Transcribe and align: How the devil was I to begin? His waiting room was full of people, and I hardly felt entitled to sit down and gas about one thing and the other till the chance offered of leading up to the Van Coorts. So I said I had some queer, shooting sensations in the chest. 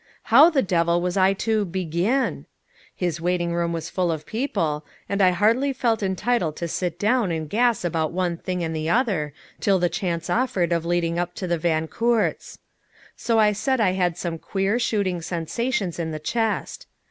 How 0.33 0.49
the 0.49 0.63
devil 0.63 0.99
was 0.99 1.15
I 1.15 1.33
to 1.45 1.63
begin? 1.63 2.47
His 2.95 3.21
waiting 3.21 3.53
room 3.53 3.71
was 3.71 3.91
full 3.91 4.11
of 4.11 4.25
people, 4.25 4.83
and 5.07 5.21
I 5.21 5.29
hardly 5.29 5.73
felt 5.73 6.01
entitled 6.01 6.55
to 6.55 6.67
sit 6.67 6.97
down 6.97 7.31
and 7.31 7.47
gas 7.47 7.85
about 7.85 8.11
one 8.11 8.37
thing 8.37 8.63
and 8.63 8.75
the 8.75 8.89
other 8.89 9.31
till 9.59 9.77
the 9.77 9.89
chance 9.89 10.27
offered 10.27 10.71
of 10.73 10.87
leading 10.87 11.19
up 11.19 11.35
to 11.35 11.45
the 11.45 11.59
Van 11.59 11.87
Coorts. 11.87 12.57
So 13.15 13.37
I 13.37 13.51
said 13.51 13.79
I 13.79 13.91
had 13.91 14.17
some 14.17 14.39
queer, 14.39 14.79
shooting 14.79 15.21
sensations 15.21 15.99
in 15.99 16.09
the 16.09 16.17
chest. 16.17 16.87